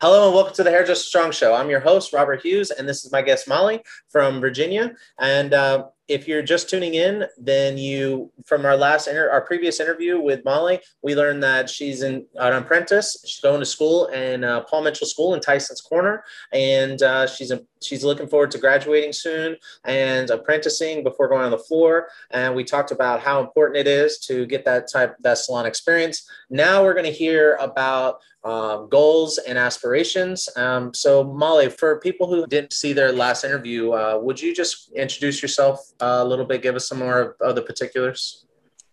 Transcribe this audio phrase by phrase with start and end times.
[0.00, 1.52] Hello and welcome to the Hairdresser Strong Show.
[1.52, 4.94] I'm your host, Robert Hughes, and this is my guest, Molly from Virginia.
[5.18, 9.78] And uh, if you're just tuning in, then you from our last inter- our previous
[9.78, 13.22] interview with Molly, we learned that she's in an apprentice.
[13.26, 17.50] She's going to school in uh, Paul Mitchell School in Tyson's Corner, and uh, she's
[17.50, 22.08] a, she's looking forward to graduating soon and apprenticing before going on the floor.
[22.30, 26.28] And we talked about how important it is to get that type that salon experience.
[26.48, 30.48] Now we're going to hear about um, goals and aspirations.
[30.56, 34.90] Um, so, Molly, for people who didn't see their last interview, uh, would you just
[34.92, 36.62] introduce yourself a little bit?
[36.62, 38.46] Give us some more of the particulars.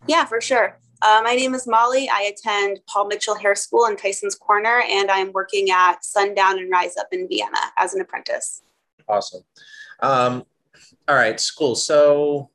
[0.07, 0.79] Yeah, for sure.
[1.01, 2.09] Uh, my name is Molly.
[2.09, 6.71] I attend Paul Mitchell Hair School in Tyson's Corner, and I'm working at Sundown and
[6.71, 8.61] Rise Up in Vienna as an apprentice.
[9.07, 9.43] Awesome.
[9.99, 10.45] Um,
[11.07, 11.75] all right, school.
[11.75, 12.49] So,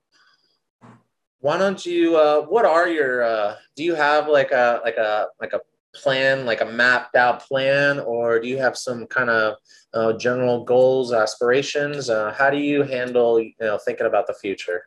[1.40, 2.16] why don't you?
[2.16, 3.22] Uh, what are your?
[3.22, 5.60] Uh, do you have like a like a like a
[5.94, 9.56] plan, like a mapped out plan, or do you have some kind of
[9.94, 12.10] uh, general goals, aspirations?
[12.10, 14.84] Uh, how do you handle, you know, thinking about the future?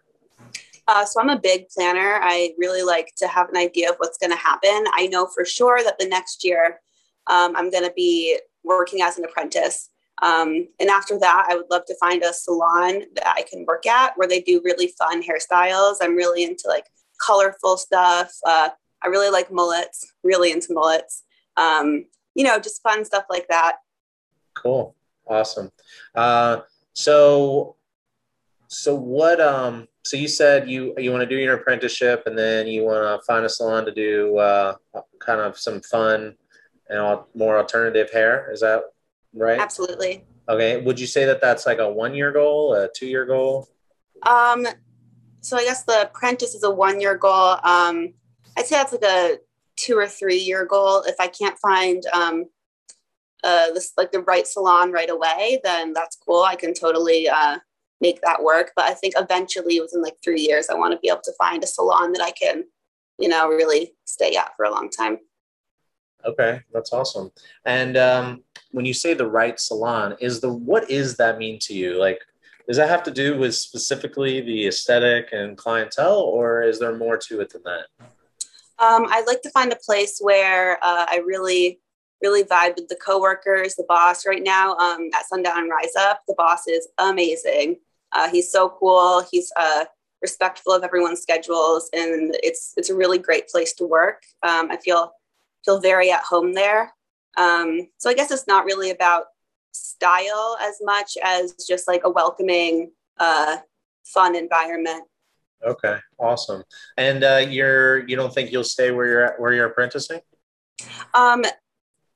[0.88, 2.20] Uh, so I'm a big planner.
[2.22, 4.86] I really like to have an idea of what's going to happen.
[4.94, 6.82] I know for sure that the next year
[7.28, 9.90] um, I'm going to be working as an apprentice.
[10.22, 13.86] Um, and after that, I would love to find a salon that I can work
[13.86, 15.98] at where they do really fun hairstyles.
[16.02, 16.86] I'm really into like
[17.26, 18.70] colorful stuff, uh,
[19.04, 21.24] I really like mullets, really into mullets.
[21.58, 23.78] Um, you know, just fun stuff like that.
[24.56, 24.96] Cool.
[25.28, 25.72] Awesome.
[26.16, 26.62] Uh,
[26.94, 27.76] so,
[28.68, 32.68] so what, um, so you said you, you want to do your apprenticeship and then
[32.68, 34.76] you want to find a salon to do, uh,
[35.20, 36.36] kind of some fun
[36.90, 38.52] and all, more alternative hair.
[38.52, 38.84] Is that
[39.34, 39.60] right?
[39.60, 40.26] Absolutely.
[40.50, 40.82] Okay.
[40.82, 43.70] Would you say that that's like a one year goal, a two year goal?
[44.24, 44.68] Um,
[45.42, 47.58] so I guess the apprentice is a one year goal.
[47.64, 48.14] Um,
[48.58, 49.38] I'd say that's like a
[49.76, 51.02] two or three year goal.
[51.02, 52.46] If I can't find um,
[53.44, 56.44] uh, this like the right salon right away, then that's cool.
[56.44, 57.60] I can totally uh,
[58.02, 58.72] make that work.
[58.76, 61.64] But I think eventually, within like three years, I want to be able to find
[61.64, 62.64] a salon that I can,
[63.20, 65.20] you know, really stay at for a long time.
[66.26, 67.32] Okay, that's awesome.
[67.66, 71.74] And um, when you say the right salon, is the what is that mean to
[71.74, 72.00] you?
[72.00, 72.20] Like,
[72.68, 77.18] does that have to do with specifically the aesthetic and clientele, or is there more
[77.18, 77.88] to it than that?
[78.84, 81.80] Um, I'd like to find a place where uh, I really,
[82.22, 84.26] really vibe with the coworkers, the boss.
[84.26, 87.78] Right now um, at Sundown Rise Up, the boss is amazing.
[88.12, 89.24] Uh, he's so cool.
[89.32, 89.86] He's uh,
[90.22, 94.24] respectful of everyone's schedules, and it's it's a really great place to work.
[94.42, 95.14] Um, I feel
[95.64, 96.94] feel very at home there.
[97.38, 99.28] Um, so I guess it's not really about
[99.72, 103.58] style as much as just like a welcoming, uh,
[104.04, 105.06] fun environment.
[105.66, 106.64] Okay, awesome.
[106.98, 110.22] And uh, you're you don't think you'll stay where you're at, where you're apprenticing?
[111.14, 111.44] Um,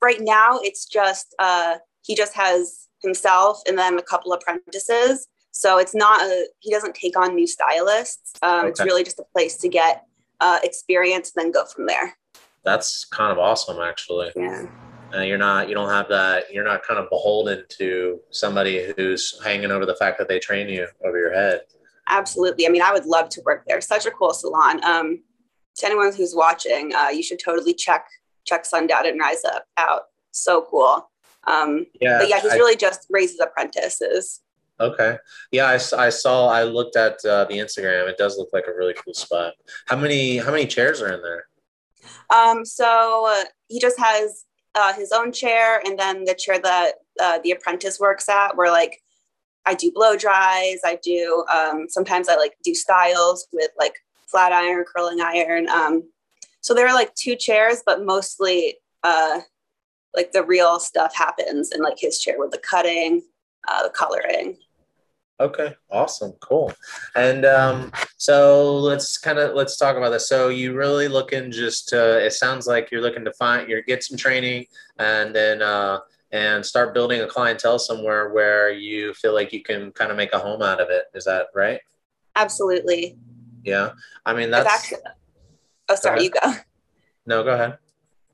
[0.02, 5.28] right now, it's just uh, he just has himself and then a couple apprentices.
[5.50, 8.32] So it's not a he doesn't take on new stylists.
[8.42, 8.68] Um, okay.
[8.68, 10.04] It's really just a place to get
[10.40, 12.16] uh, experience, and then go from there.
[12.64, 14.30] That's kind of awesome, actually.
[14.36, 14.66] Yeah.
[15.14, 19.40] Uh, you're not you don't have that you're not kind of beholden to somebody who's
[19.42, 21.62] hanging over the fact that they train you over your head
[22.08, 22.66] absolutely.
[22.66, 23.80] I mean, I would love to work there.
[23.80, 24.84] Such a cool salon.
[24.84, 25.22] Um,
[25.76, 28.06] to anyone who's watching, uh, you should totally check
[28.44, 30.02] check Sundown and Rise Up out.
[30.32, 31.10] So cool.
[31.46, 34.40] Um, yeah, but yeah, he's I, really just raises apprentices.
[34.80, 35.16] Okay.
[35.50, 36.48] Yeah, I, I saw.
[36.48, 38.08] I looked at uh, the Instagram.
[38.08, 39.54] It does look like a really cool spot.
[39.86, 41.46] How many How many chairs are in there?
[42.34, 42.64] Um.
[42.64, 47.38] So uh, he just has uh, his own chair, and then the chair that uh,
[47.42, 48.56] the apprentice works at.
[48.56, 49.02] Where like
[49.68, 50.80] I do blow dries.
[50.82, 53.96] I do um, sometimes I like do styles with like
[54.26, 55.68] flat iron, curling iron.
[55.68, 56.08] Um,
[56.62, 59.40] so there are like two chairs, but mostly uh,
[60.14, 63.22] like the real stuff happens in like his chair with the cutting,
[63.68, 64.56] uh, the coloring.
[65.38, 66.72] Okay, awesome, cool.
[67.14, 70.28] And um, so let's kind of let's talk about this.
[70.28, 74.16] So you really looking just it sounds like you're looking to find you get some
[74.16, 74.64] training
[74.98, 76.00] and then uh,
[76.30, 80.32] and start building a clientele somewhere where you feel like you can kind of make
[80.32, 81.04] a home out of it.
[81.14, 81.80] Is that right?
[82.36, 83.16] Absolutely.
[83.64, 83.90] Yeah.
[84.26, 84.68] I mean, that's.
[84.68, 84.98] Actually,
[85.88, 86.54] oh, sorry, go you go.
[87.26, 87.78] No, go ahead.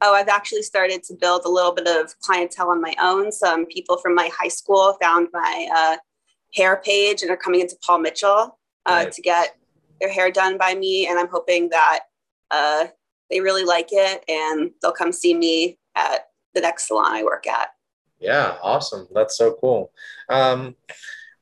[0.00, 3.32] Oh, I've actually started to build a little bit of clientele on my own.
[3.32, 5.96] Some people from my high school found my uh,
[6.54, 9.12] hair page and are coming into Paul Mitchell uh, right.
[9.12, 9.56] to get
[10.00, 11.06] their hair done by me.
[11.06, 12.00] And I'm hoping that
[12.50, 12.86] uh,
[13.30, 17.46] they really like it and they'll come see me at the next salon I work
[17.46, 17.70] at.
[18.24, 19.06] Yeah, awesome.
[19.12, 19.92] That's so cool.
[20.30, 20.76] Um,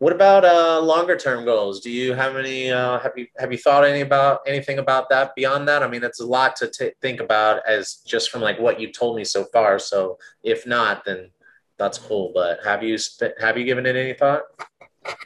[0.00, 1.80] what about uh, longer term goals?
[1.80, 2.72] Do you have any?
[2.72, 5.84] Uh, have you have you thought any about anything about that beyond that?
[5.84, 8.90] I mean, it's a lot to t- think about as just from like what you
[8.90, 9.78] told me so far.
[9.78, 11.30] So if not, then
[11.78, 12.32] that's cool.
[12.34, 12.98] But have you
[13.40, 14.42] have you given it any thought?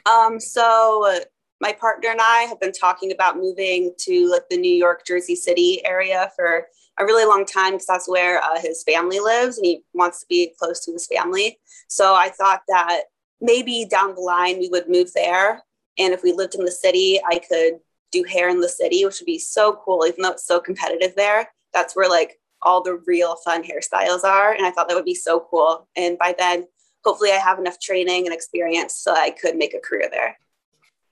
[0.05, 1.11] Um, so
[1.59, 5.35] my partner and I have been talking about moving to like the New York, Jersey
[5.35, 6.67] City area for
[6.99, 10.25] a really long time because that's where uh, his family lives and he wants to
[10.27, 11.59] be close to his family.
[11.87, 13.03] So I thought that
[13.41, 15.63] maybe down the line we would move there.
[15.97, 17.79] And if we lived in the city, I could
[18.11, 21.15] do hair in the city, which would be so cool, even though it's so competitive
[21.15, 21.49] there.
[21.73, 24.53] That's where like all the real fun hairstyles are.
[24.53, 25.87] And I thought that would be so cool.
[25.95, 26.67] And by then,
[27.03, 30.37] hopefully, I have enough training and experience so I could make a career there.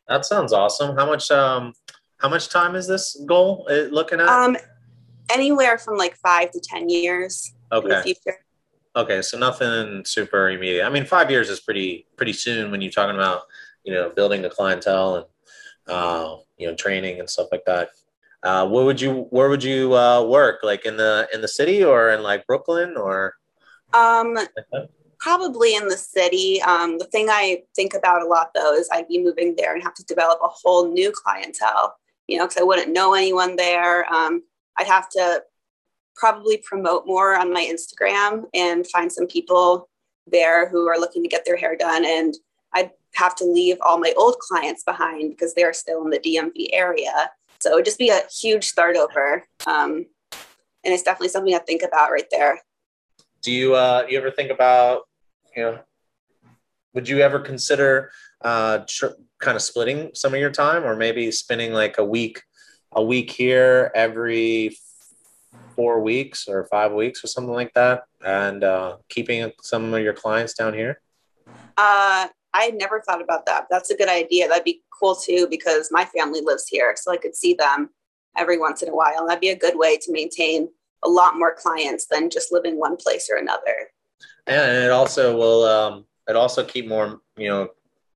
[0.07, 0.95] That sounds awesome.
[0.95, 1.73] How much um
[2.17, 4.27] how much time is this goal uh, looking at?
[4.27, 4.57] Um
[5.33, 8.13] anywhere from like 5 to 10 years okay.
[8.95, 10.85] Okay, so nothing super immediate.
[10.85, 13.41] I mean, 5 years is pretty pretty soon when you're talking about,
[13.83, 15.25] you know, building the clientele and
[15.87, 17.89] uh, you know, training and stuff like that.
[18.43, 20.59] Uh, where would you where would you uh, work?
[20.63, 23.33] Like in the in the city or in like Brooklyn or?
[23.93, 24.37] Um,
[25.19, 26.61] probably in the city.
[26.61, 29.83] Um, the thing I think about a lot though is I'd be moving there and
[29.83, 31.95] have to develop a whole new clientele.
[32.27, 34.11] You know, because I wouldn't know anyone there.
[34.11, 34.43] Um,
[34.77, 35.43] I'd have to
[36.15, 39.89] probably promote more on my Instagram and find some people
[40.27, 42.05] there who are looking to get their hair done.
[42.05, 42.33] And
[42.73, 46.69] I'd have to leave all my old clients behind because they're still in the DMV
[46.73, 47.31] area.
[47.59, 49.43] So it would just be a huge start over.
[49.67, 50.05] Um,
[50.83, 52.61] and it's definitely something I think about right there.
[53.45, 55.03] Do you uh, you ever think about
[55.55, 55.79] you know,
[56.95, 58.09] would you ever consider
[58.41, 62.41] uh, tr- kind of splitting some of your time, or maybe spending like a week,
[62.91, 64.75] a week here every
[65.75, 70.13] four weeks or five weeks or something like that, and uh, keeping some of your
[70.13, 70.99] clients down here?
[71.77, 73.67] Uh, I never thought about that.
[73.69, 74.47] That's a good idea.
[74.47, 77.91] That'd be cool too because my family lives here, so I could see them
[78.35, 79.27] every once in a while.
[79.27, 80.69] That'd be a good way to maintain
[81.03, 83.91] a lot more clients than just living one place or another.
[84.47, 87.69] And it also will um, it also keep more you know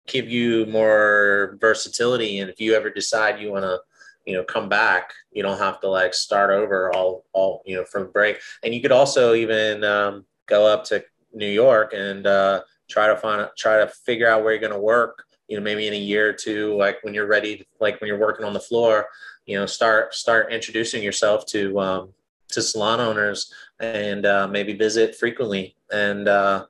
[0.07, 2.39] give you more versatility.
[2.39, 3.79] And if you ever decide you want to
[4.25, 7.85] you know come back you don't have to like start over all all you know
[7.85, 8.39] from break.
[8.63, 11.03] And you could also even um, go up to
[11.33, 14.79] new york and uh, try to find try to figure out where you're going to
[14.79, 18.07] work you know maybe in a year or two like when you're ready like when
[18.07, 19.07] you're working on the floor
[19.45, 22.09] you know start start introducing yourself to um,
[22.49, 26.65] to salon owners and uh, maybe visit frequently and uh,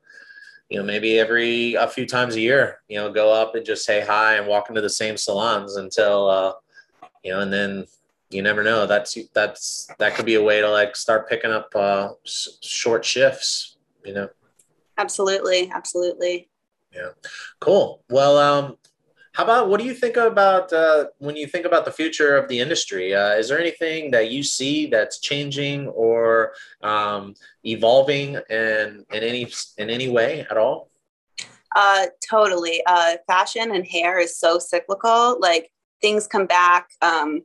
[0.70, 3.86] you know maybe every a few times a year you know go up and just
[3.86, 6.54] say hi and walk into the same salons until uh,
[7.24, 7.86] you know and then
[8.32, 8.86] you never know.
[8.86, 13.78] That's that's that could be a way to like start picking up uh, short shifts
[14.06, 14.30] you know?
[14.98, 15.72] Absolutely.
[15.74, 16.50] Absolutely.
[16.94, 17.10] Yeah.
[17.60, 18.04] Cool.
[18.10, 18.78] Well um
[19.40, 22.50] how about what do you think about uh, when you think about the future of
[22.50, 23.16] the industry?
[23.16, 26.52] Uh, is there anything that you see that's changing or
[26.84, 27.34] um,
[27.64, 29.48] evolving in in any
[29.78, 30.90] in any way at all?
[31.74, 32.84] Uh, totally.
[32.86, 35.40] Uh, fashion and hair is so cyclical.
[35.40, 35.72] Like
[36.02, 36.90] things come back.
[37.02, 37.44] Um,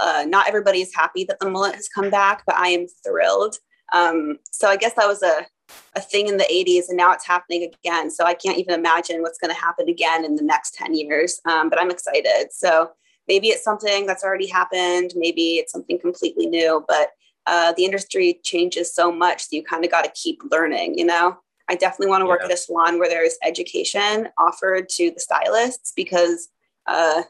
[0.00, 3.54] uh, not everybody is happy that the mullet has come back, but I am thrilled.
[3.92, 5.46] Um, so I guess that was a
[5.94, 8.10] a thing in the 80s and now it's happening again.
[8.10, 11.40] So I can't even imagine what's going to happen again in the next 10 years.
[11.46, 12.48] Um, but I'm excited.
[12.50, 12.90] So
[13.28, 15.12] maybe it's something that's already happened.
[15.16, 17.10] Maybe it's something completely new, but
[17.46, 19.42] uh, the industry changes so much.
[19.42, 21.38] So you kind of got to keep learning, you know?
[21.68, 22.46] I definitely want to work yeah.
[22.46, 26.48] at a salon where there's education offered to the stylists because
[26.86, 27.22] uh,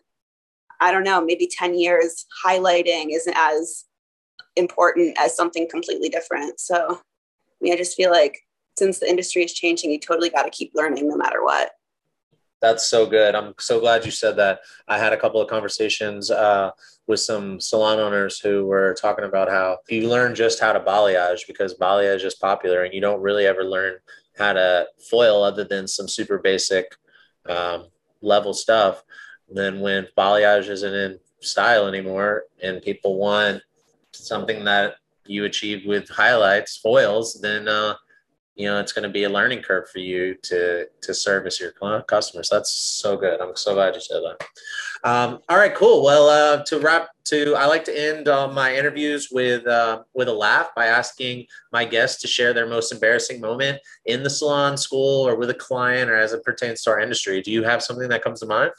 [0.81, 3.85] I don't know, maybe 10 years highlighting isn't as
[4.57, 6.59] important as something completely different.
[6.59, 7.01] So
[7.65, 8.41] mean, I just feel like
[8.79, 11.71] since the industry is changing, you totally got to keep learning no matter what.
[12.61, 13.35] That's so good.
[13.35, 14.61] I'm so glad you said that.
[14.89, 16.71] I had a couple of conversations uh,
[17.07, 21.47] with some salon owners who were talking about how you learn just how to balayage
[21.47, 23.99] because balayage is popular and you don't really ever learn
[24.39, 26.95] how to foil other than some super basic
[27.49, 27.87] um,
[28.23, 29.03] level stuff.
[29.49, 33.63] And then when balayage isn't in style anymore and people want
[34.13, 34.95] something that
[35.27, 37.95] you achieve with highlights, foils, then uh,
[38.55, 41.73] you know it's going to be a learning curve for you to to service your
[42.03, 42.49] customers.
[42.51, 43.41] That's so good.
[43.41, 44.47] I'm so glad you said that.
[45.05, 46.03] Um, all right, cool.
[46.03, 50.29] Well, uh, to wrap, to I like to end uh, my interviews with uh, with
[50.29, 54.77] a laugh by asking my guests to share their most embarrassing moment in the salon,
[54.77, 57.43] school, or with a client, or as it pertains to our industry.
[57.43, 58.73] Do you have something that comes to mind?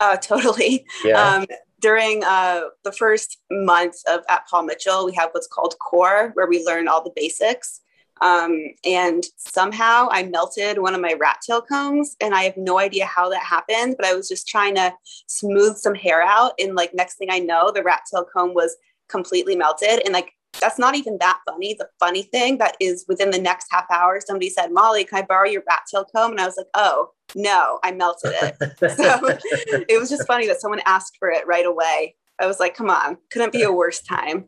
[0.00, 0.86] Uh, totally.
[1.04, 1.36] Yeah.
[1.36, 1.46] Um,
[1.80, 6.48] during uh, the first month of at Paul Mitchell, we have what's called core, where
[6.48, 7.80] we learn all the basics.
[8.20, 12.80] Um, and somehow I melted one of my rat tail combs, and I have no
[12.80, 13.94] idea how that happened.
[13.96, 14.92] But I was just trying to
[15.28, 18.76] smooth some hair out, and like next thing I know, the rat tail comb was
[19.08, 20.02] completely melted.
[20.04, 21.74] And like that's not even that funny.
[21.78, 25.22] The funny thing that is within the next half hour, somebody said, Molly, can I
[25.22, 26.32] borrow your rat tail comb?
[26.32, 28.56] And I was like, oh, no, I melted it.
[28.96, 29.20] so
[29.88, 32.16] it was just funny that someone asked for it right away.
[32.40, 34.46] I was like, come on, couldn't be a worse time.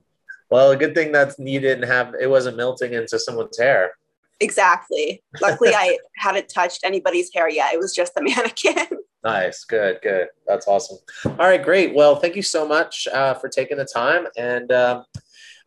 [0.51, 3.93] Well, a good thing that you didn't have, it wasn't melting into someone's hair.
[4.41, 5.23] Exactly.
[5.41, 7.75] Luckily, I hadn't touched anybody's hair yet.
[7.75, 8.99] It was just the mannequin.
[9.23, 9.65] Nice.
[9.65, 10.01] Good.
[10.03, 10.29] Good.
[10.47, 10.99] That's awesome.
[11.27, 11.63] All right.
[11.63, 11.95] Great.
[11.95, 14.27] Well, thank you so much uh, for taking the time.
[14.39, 15.05] And um,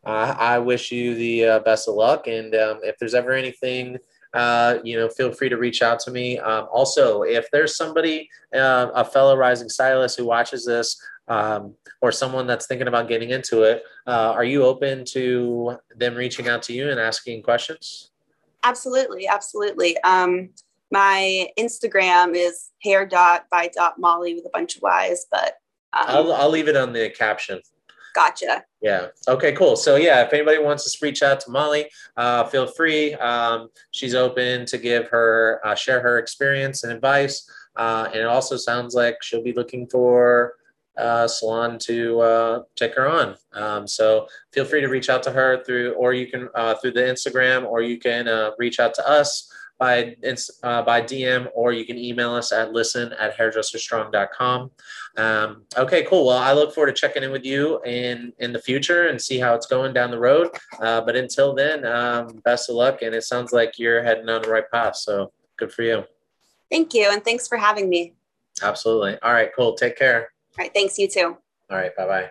[0.05, 2.27] uh, I wish you the uh, best of luck.
[2.27, 3.97] And um, if there's ever anything,
[4.33, 6.39] uh, you know, feel free to reach out to me.
[6.39, 12.11] Um, also, if there's somebody, uh, a fellow rising stylist who watches this, um, or
[12.11, 16.61] someone that's thinking about getting into it, uh, are you open to them reaching out
[16.63, 18.09] to you and asking questions?
[18.63, 19.97] Absolutely, absolutely.
[20.03, 20.49] Um,
[20.91, 25.57] my Instagram is hair dot by dot Molly with a bunch of Y's, but
[25.93, 27.61] um, I'll, I'll leave it on the caption.
[28.13, 28.63] Gotcha.
[28.81, 29.07] Yeah.
[29.27, 29.75] Okay, cool.
[29.75, 33.13] So, yeah, if anybody wants to reach out to Molly, uh, feel free.
[33.15, 37.49] Um, she's open to give her, uh, share her experience and advice.
[37.75, 40.55] Uh, and it also sounds like she'll be looking for
[40.97, 43.35] uh, salon to uh, take her on.
[43.53, 46.91] Um, so feel free to reach out to her through, or you can uh, through
[46.91, 50.15] the Instagram, or you can uh, reach out to us by
[50.63, 54.71] uh, by DM, or you can email us at listen at hairdresserstrong.com.
[55.17, 56.27] Um, okay, cool.
[56.27, 59.39] Well, I look forward to checking in with you in in the future and see
[59.39, 60.49] how it's going down the road.
[60.79, 64.41] Uh, but until then, um, best of luck, and it sounds like you're heading on
[64.41, 64.95] the right path.
[64.95, 66.03] So good for you.
[66.71, 68.13] Thank you, and thanks for having me.
[68.61, 69.17] Absolutely.
[69.21, 69.73] All right, cool.
[69.73, 70.31] Take care.
[70.57, 70.73] All right.
[70.73, 70.97] Thanks.
[70.97, 71.37] You too.
[71.69, 71.95] All right.
[71.95, 72.29] Bye bye.